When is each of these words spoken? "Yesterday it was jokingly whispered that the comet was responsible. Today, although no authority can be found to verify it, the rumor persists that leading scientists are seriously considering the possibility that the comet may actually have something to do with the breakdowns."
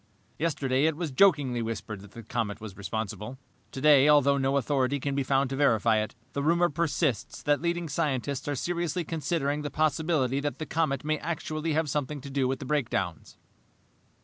"Yesterday 0.39 0.85
it 0.85 0.97
was 0.97 1.11
jokingly 1.11 1.61
whispered 1.61 2.01
that 2.01 2.13
the 2.13 2.23
comet 2.23 2.59
was 2.59 2.75
responsible. 2.75 3.37
Today, 3.71 4.09
although 4.09 4.35
no 4.39 4.57
authority 4.57 4.99
can 4.99 5.13
be 5.13 5.21
found 5.21 5.51
to 5.51 5.55
verify 5.55 5.97
it, 5.99 6.15
the 6.33 6.41
rumor 6.41 6.69
persists 6.69 7.43
that 7.43 7.61
leading 7.61 7.87
scientists 7.87 8.47
are 8.47 8.55
seriously 8.55 9.03
considering 9.03 9.61
the 9.61 9.69
possibility 9.69 10.39
that 10.39 10.57
the 10.57 10.65
comet 10.65 11.03
may 11.03 11.19
actually 11.19 11.73
have 11.73 11.87
something 11.87 12.19
to 12.19 12.31
do 12.31 12.47
with 12.47 12.57
the 12.57 12.65
breakdowns." 12.65 13.37